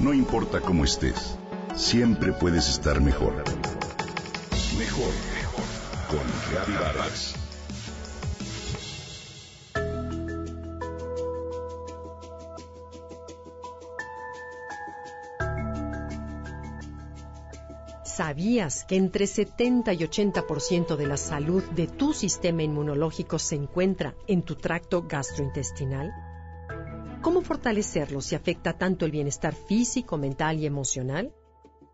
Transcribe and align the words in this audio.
No 0.00 0.14
importa 0.14 0.62
cómo 0.62 0.84
estés, 0.84 1.36
siempre 1.76 2.32
puedes 2.32 2.70
estar 2.70 3.02
mejor. 3.02 3.34
Mejor, 4.78 5.12
mejor. 5.34 5.64
Con 6.08 6.26
Reavivadas. 6.50 7.34
¿Sabías 18.02 18.86
que 18.86 18.96
entre 18.96 19.26
70 19.26 19.92
y 19.92 19.98
80% 19.98 20.96
de 20.96 21.06
la 21.06 21.18
salud 21.18 21.62
de 21.72 21.86
tu 21.86 22.14
sistema 22.14 22.62
inmunológico 22.62 23.38
se 23.38 23.56
encuentra 23.56 24.14
en 24.26 24.44
tu 24.44 24.56
tracto 24.56 25.02
gastrointestinal? 25.06 26.29
¿Cómo 27.22 27.42
fortalecerlo 27.42 28.22
si 28.22 28.34
afecta 28.34 28.78
tanto 28.78 29.04
el 29.04 29.10
bienestar 29.10 29.54
físico, 29.54 30.16
mental 30.16 30.58
y 30.58 30.64
emocional? 30.64 31.34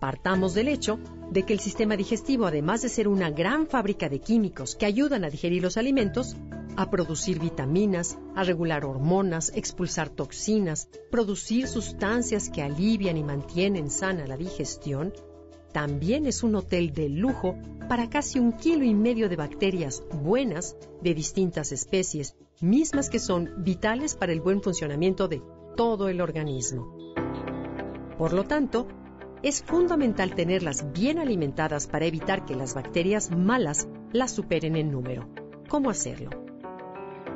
Partamos 0.00 0.54
del 0.54 0.68
hecho 0.68 0.98
de 1.30 1.42
que 1.42 1.52
el 1.52 1.60
sistema 1.60 1.94
digestivo, 1.94 2.46
además 2.46 2.80
de 2.80 2.88
ser 2.88 3.06
una 3.06 3.28
gran 3.28 3.66
fábrica 3.66 4.08
de 4.08 4.20
químicos 4.20 4.76
que 4.76 4.86
ayudan 4.86 5.24
a 5.24 5.28
digerir 5.30 5.62
los 5.62 5.76
alimentos, 5.76 6.36
a 6.76 6.88
producir 6.88 7.38
vitaminas, 7.38 8.18
a 8.34 8.44
regular 8.44 8.86
hormonas, 8.86 9.52
expulsar 9.54 10.08
toxinas, 10.08 10.88
producir 11.10 11.68
sustancias 11.68 12.48
que 12.48 12.62
alivian 12.62 13.18
y 13.18 13.22
mantienen 13.22 13.90
sana 13.90 14.26
la 14.26 14.38
digestión, 14.38 15.12
también 15.72 16.26
es 16.26 16.42
un 16.42 16.54
hotel 16.54 16.92
de 16.92 17.08
lujo 17.08 17.56
para 17.88 18.08
casi 18.08 18.38
un 18.38 18.52
kilo 18.52 18.84
y 18.84 18.94
medio 18.94 19.28
de 19.28 19.36
bacterias 19.36 20.02
buenas 20.22 20.76
de 21.02 21.14
distintas 21.14 21.72
especies, 21.72 22.36
mismas 22.60 23.10
que 23.10 23.18
son 23.18 23.50
vitales 23.64 24.14
para 24.14 24.32
el 24.32 24.40
buen 24.40 24.62
funcionamiento 24.62 25.28
de 25.28 25.42
todo 25.76 26.08
el 26.08 26.20
organismo. 26.20 26.94
Por 28.18 28.32
lo 28.32 28.44
tanto, 28.44 28.86
es 29.42 29.62
fundamental 29.62 30.34
tenerlas 30.34 30.92
bien 30.92 31.18
alimentadas 31.18 31.86
para 31.86 32.04
evitar 32.04 32.44
que 32.44 32.54
las 32.54 32.74
bacterias 32.74 33.30
malas 33.30 33.88
las 34.12 34.32
superen 34.32 34.76
en 34.76 34.90
número. 34.90 35.26
¿Cómo 35.68 35.88
hacerlo? 35.88 36.30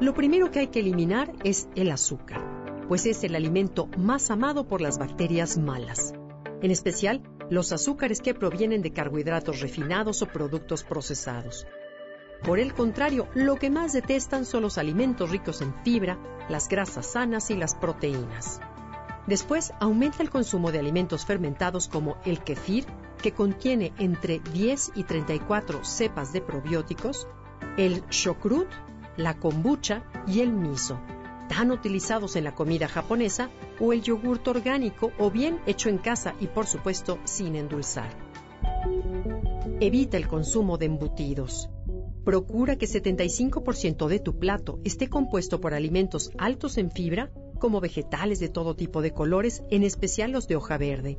Lo 0.00 0.12
primero 0.12 0.50
que 0.50 0.58
hay 0.58 0.66
que 0.68 0.80
eliminar 0.80 1.32
es 1.42 1.68
el 1.74 1.90
azúcar, 1.90 2.84
pues 2.88 3.06
es 3.06 3.24
el 3.24 3.34
alimento 3.34 3.88
más 3.96 4.30
amado 4.30 4.68
por 4.68 4.82
las 4.82 4.98
bacterias 4.98 5.56
malas, 5.56 6.12
en 6.60 6.70
especial 6.70 7.22
los 7.50 7.72
azúcares 7.72 8.20
que 8.20 8.34
provienen 8.34 8.82
de 8.82 8.92
carbohidratos 8.92 9.60
refinados 9.60 10.22
o 10.22 10.26
productos 10.26 10.82
procesados. 10.82 11.66
Por 12.42 12.58
el 12.58 12.74
contrario, 12.74 13.28
lo 13.34 13.56
que 13.56 13.70
más 13.70 13.92
detestan 13.92 14.44
son 14.44 14.62
los 14.62 14.78
alimentos 14.78 15.30
ricos 15.30 15.62
en 15.62 15.74
fibra, 15.82 16.18
las 16.48 16.68
grasas 16.68 17.06
sanas 17.06 17.50
y 17.50 17.56
las 17.56 17.74
proteínas. 17.74 18.60
Después, 19.26 19.72
aumenta 19.80 20.22
el 20.22 20.30
consumo 20.30 20.70
de 20.70 20.78
alimentos 20.78 21.24
fermentados 21.24 21.88
como 21.88 22.16
el 22.24 22.40
kefir, 22.40 22.84
que 23.20 23.32
contiene 23.32 23.92
entre 23.98 24.38
10 24.38 24.92
y 24.94 25.04
34 25.04 25.84
cepas 25.84 26.32
de 26.32 26.40
probióticos, 26.40 27.26
el 27.76 28.06
shokrut, 28.08 28.68
la 29.16 29.38
kombucha 29.38 30.04
y 30.26 30.40
el 30.40 30.52
miso, 30.52 31.00
tan 31.48 31.70
utilizados 31.70 32.36
en 32.36 32.44
la 32.44 32.54
comida 32.54 32.88
japonesa, 32.88 33.50
o 33.80 33.92
el 33.92 34.02
yogurto 34.02 34.50
orgánico 34.50 35.12
o 35.18 35.30
bien 35.30 35.58
hecho 35.66 35.88
en 35.88 35.98
casa 35.98 36.34
y 36.40 36.46
por 36.46 36.66
supuesto 36.66 37.18
sin 37.24 37.56
endulzar. 37.56 38.10
Evita 39.80 40.16
el 40.16 40.26
consumo 40.26 40.78
de 40.78 40.86
embutidos. 40.86 41.68
Procura 42.24 42.76
que 42.76 42.86
75% 42.86 44.08
de 44.08 44.18
tu 44.18 44.38
plato 44.38 44.80
esté 44.84 45.08
compuesto 45.08 45.60
por 45.60 45.74
alimentos 45.74 46.30
altos 46.38 46.78
en 46.78 46.90
fibra, 46.90 47.30
como 47.58 47.80
vegetales 47.80 48.40
de 48.40 48.48
todo 48.48 48.74
tipo 48.74 49.00
de 49.02 49.12
colores, 49.12 49.62
en 49.70 49.82
especial 49.82 50.32
los 50.32 50.48
de 50.48 50.56
hoja 50.56 50.78
verde. 50.78 51.18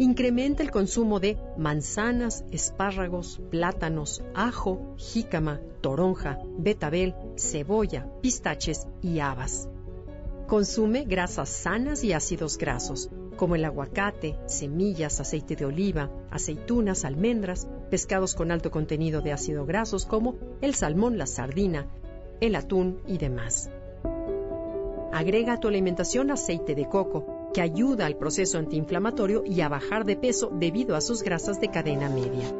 Incrementa 0.00 0.62
el 0.62 0.70
consumo 0.70 1.18
de 1.18 1.36
manzanas, 1.56 2.44
espárragos, 2.52 3.40
plátanos, 3.50 4.22
ajo, 4.32 4.94
jícama, 4.96 5.60
toronja, 5.80 6.38
betabel, 6.56 7.16
cebolla, 7.36 8.06
pistaches 8.20 8.86
y 9.02 9.18
habas. 9.18 9.68
Consume 10.46 11.04
grasas 11.04 11.48
sanas 11.48 12.04
y 12.04 12.12
ácidos 12.12 12.58
grasos, 12.58 13.10
como 13.36 13.56
el 13.56 13.64
aguacate, 13.64 14.38
semillas, 14.46 15.18
aceite 15.18 15.56
de 15.56 15.64
oliva, 15.64 16.10
aceitunas, 16.30 17.04
almendras, 17.04 17.68
pescados 17.90 18.36
con 18.36 18.52
alto 18.52 18.70
contenido 18.70 19.20
de 19.20 19.32
ácidos 19.32 19.66
grasos 19.66 20.06
como 20.06 20.36
el 20.60 20.76
salmón, 20.76 21.18
la 21.18 21.26
sardina, 21.26 21.86
el 22.40 22.54
atún 22.54 23.00
y 23.08 23.18
demás. 23.18 23.68
Agrega 25.12 25.54
a 25.54 25.60
tu 25.60 25.66
alimentación 25.66 26.30
aceite 26.30 26.76
de 26.76 26.88
coco, 26.88 27.37
que 27.52 27.60
ayuda 27.60 28.06
al 28.06 28.16
proceso 28.16 28.58
antiinflamatorio 28.58 29.42
y 29.44 29.60
a 29.60 29.68
bajar 29.68 30.04
de 30.04 30.16
peso 30.16 30.50
debido 30.52 30.96
a 30.96 31.00
sus 31.00 31.22
grasas 31.22 31.60
de 31.60 31.70
cadena 31.70 32.08
media. 32.08 32.54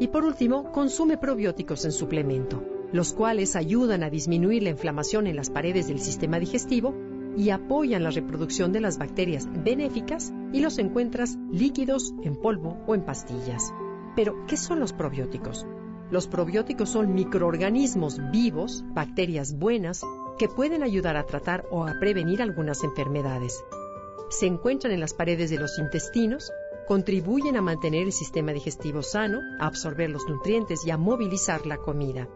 Y 0.00 0.08
por 0.08 0.24
último, 0.24 0.72
consume 0.72 1.18
probióticos 1.18 1.84
en 1.84 1.92
suplemento, 1.92 2.62
los 2.92 3.12
cuales 3.12 3.56
ayudan 3.56 4.02
a 4.02 4.10
disminuir 4.10 4.62
la 4.62 4.70
inflamación 4.70 5.26
en 5.26 5.36
las 5.36 5.50
paredes 5.50 5.88
del 5.88 6.00
sistema 6.00 6.38
digestivo 6.38 6.94
y 7.36 7.50
apoyan 7.50 8.02
la 8.02 8.10
reproducción 8.10 8.72
de 8.72 8.80
las 8.80 8.98
bacterias 8.98 9.48
benéficas 9.64 10.32
y 10.52 10.60
los 10.60 10.78
encuentras 10.78 11.38
líquidos, 11.50 12.14
en 12.22 12.36
polvo 12.36 12.78
o 12.86 12.94
en 12.94 13.04
pastillas. 13.04 13.72
Pero, 14.14 14.44
¿qué 14.46 14.56
son 14.56 14.80
los 14.80 14.92
probióticos? 14.92 15.66
Los 16.10 16.28
probióticos 16.28 16.90
son 16.90 17.14
microorganismos 17.14 18.20
vivos, 18.30 18.84
bacterias 18.92 19.56
buenas, 19.58 20.02
que 20.38 20.48
pueden 20.48 20.82
ayudar 20.82 21.16
a 21.16 21.24
tratar 21.24 21.64
o 21.70 21.86
a 21.86 21.94
prevenir 21.98 22.42
algunas 22.42 22.84
enfermedades. 22.84 23.64
Se 24.32 24.46
encuentran 24.46 24.94
en 24.94 25.00
las 25.00 25.12
paredes 25.12 25.50
de 25.50 25.58
los 25.58 25.78
intestinos, 25.78 26.50
contribuyen 26.88 27.58
a 27.58 27.60
mantener 27.60 28.04
el 28.04 28.12
sistema 28.12 28.52
digestivo 28.52 29.02
sano, 29.02 29.40
a 29.60 29.66
absorber 29.66 30.08
los 30.08 30.26
nutrientes 30.26 30.86
y 30.86 30.90
a 30.90 30.96
movilizar 30.96 31.66
la 31.66 31.76
comida. 31.76 32.26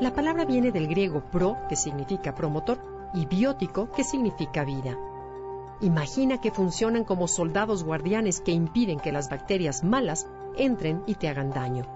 La 0.00 0.12
palabra 0.12 0.44
viene 0.44 0.72
del 0.72 0.88
griego 0.88 1.22
pro, 1.30 1.56
que 1.68 1.76
significa 1.76 2.34
promotor, 2.34 2.78
y 3.14 3.24
biótico, 3.26 3.92
que 3.92 4.02
significa 4.02 4.64
vida. 4.64 4.98
Imagina 5.80 6.40
que 6.40 6.50
funcionan 6.50 7.04
como 7.04 7.28
soldados 7.28 7.84
guardianes 7.84 8.40
que 8.40 8.50
impiden 8.50 8.98
que 8.98 9.12
las 9.12 9.30
bacterias 9.30 9.84
malas 9.84 10.26
entren 10.56 11.04
y 11.06 11.14
te 11.14 11.28
hagan 11.28 11.50
daño. 11.50 11.86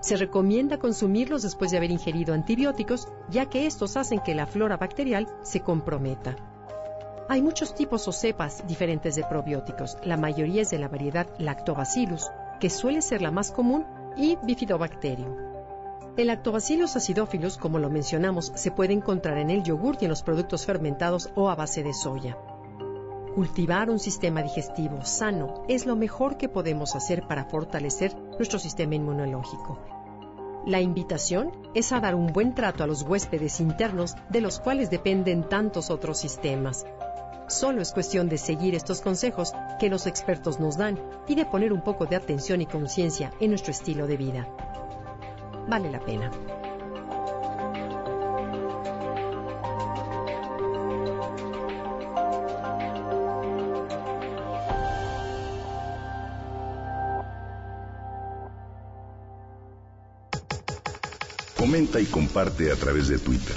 Se 0.00 0.16
recomienda 0.16 0.78
consumirlos 0.78 1.42
después 1.42 1.70
de 1.70 1.76
haber 1.76 1.92
ingerido 1.92 2.34
antibióticos, 2.34 3.06
ya 3.30 3.46
que 3.46 3.66
estos 3.68 3.96
hacen 3.96 4.18
que 4.18 4.34
la 4.34 4.48
flora 4.48 4.76
bacterial 4.76 5.28
se 5.42 5.60
comprometa. 5.60 6.55
Hay 7.28 7.42
muchos 7.42 7.74
tipos 7.74 8.06
o 8.06 8.12
cepas 8.12 8.64
diferentes 8.68 9.16
de 9.16 9.24
probióticos. 9.24 9.98
La 10.04 10.16
mayoría 10.16 10.62
es 10.62 10.70
de 10.70 10.78
la 10.78 10.88
variedad 10.88 11.26
Lactobacillus, 11.38 12.30
que 12.60 12.70
suele 12.70 13.02
ser 13.02 13.20
la 13.20 13.32
más 13.32 13.50
común, 13.50 13.84
y 14.16 14.38
Bifidobacterium. 14.44 15.34
El 16.16 16.28
Lactobacillus 16.28 16.96
acidophilus, 16.96 17.58
como 17.58 17.80
lo 17.80 17.90
mencionamos, 17.90 18.52
se 18.54 18.70
puede 18.70 18.92
encontrar 18.92 19.38
en 19.38 19.50
el 19.50 19.64
yogur 19.64 19.96
y 20.00 20.04
en 20.04 20.10
los 20.10 20.22
productos 20.22 20.64
fermentados 20.64 21.30
o 21.34 21.50
a 21.50 21.56
base 21.56 21.82
de 21.82 21.92
soya. 21.92 22.38
Cultivar 23.34 23.90
un 23.90 23.98
sistema 23.98 24.42
digestivo 24.42 25.04
sano 25.04 25.64
es 25.68 25.84
lo 25.84 25.96
mejor 25.96 26.38
que 26.38 26.48
podemos 26.48 26.94
hacer 26.94 27.26
para 27.26 27.44
fortalecer 27.44 28.16
nuestro 28.38 28.58
sistema 28.58 28.94
inmunológico. 28.94 29.78
La 30.64 30.80
invitación 30.80 31.52
es 31.74 31.92
a 31.92 32.00
dar 32.00 32.14
un 32.14 32.28
buen 32.28 32.54
trato 32.54 32.82
a 32.82 32.86
los 32.86 33.02
huéspedes 33.02 33.60
internos 33.60 34.14
de 34.30 34.40
los 34.40 34.58
cuales 34.58 34.90
dependen 34.90 35.48
tantos 35.48 35.90
otros 35.90 36.18
sistemas. 36.18 36.86
Solo 37.48 37.80
es 37.80 37.92
cuestión 37.92 38.28
de 38.28 38.38
seguir 38.38 38.74
estos 38.74 39.00
consejos 39.00 39.52
que 39.78 39.88
los 39.88 40.06
expertos 40.06 40.58
nos 40.58 40.76
dan 40.76 40.98
y 41.28 41.36
de 41.36 41.46
poner 41.46 41.72
un 41.72 41.80
poco 41.80 42.04
de 42.06 42.16
atención 42.16 42.60
y 42.60 42.66
conciencia 42.66 43.32
en 43.40 43.50
nuestro 43.50 43.70
estilo 43.70 44.08
de 44.08 44.16
vida. 44.16 44.48
Vale 45.68 45.90
la 45.90 46.00
pena. 46.00 46.30
Comenta 61.56 62.00
y 62.00 62.06
comparte 62.06 62.72
a 62.72 62.76
través 62.76 63.08
de 63.08 63.18
Twitter. 63.18 63.56